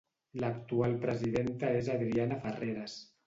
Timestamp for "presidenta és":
1.03-1.91